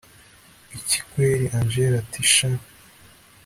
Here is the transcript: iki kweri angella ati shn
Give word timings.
iki 0.77 0.99
kweri 1.07 1.45
angella 1.57 1.97
ati 2.03 2.21
shn 2.33 2.53